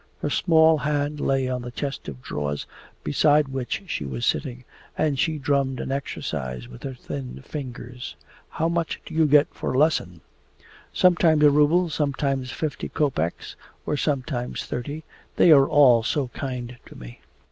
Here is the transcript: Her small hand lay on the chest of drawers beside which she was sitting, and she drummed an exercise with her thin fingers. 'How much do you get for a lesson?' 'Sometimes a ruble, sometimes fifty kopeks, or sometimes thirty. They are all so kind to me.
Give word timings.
Her 0.19 0.31
small 0.31 0.79
hand 0.79 1.19
lay 1.19 1.47
on 1.47 1.61
the 1.61 1.69
chest 1.69 2.07
of 2.07 2.23
drawers 2.23 2.65
beside 3.03 3.49
which 3.49 3.83
she 3.85 4.03
was 4.03 4.25
sitting, 4.25 4.65
and 4.97 5.19
she 5.19 5.37
drummed 5.37 5.79
an 5.79 5.91
exercise 5.91 6.67
with 6.67 6.81
her 6.81 6.95
thin 6.95 7.43
fingers. 7.45 8.15
'How 8.49 8.67
much 8.67 8.99
do 9.05 9.13
you 9.13 9.27
get 9.27 9.53
for 9.53 9.73
a 9.73 9.77
lesson?' 9.77 10.21
'Sometimes 10.91 11.43
a 11.43 11.51
ruble, 11.51 11.91
sometimes 11.91 12.49
fifty 12.51 12.89
kopeks, 12.89 13.55
or 13.85 13.95
sometimes 13.95 14.65
thirty. 14.65 15.03
They 15.35 15.51
are 15.51 15.69
all 15.69 16.01
so 16.01 16.29
kind 16.29 16.77
to 16.87 16.95
me. 16.95 17.19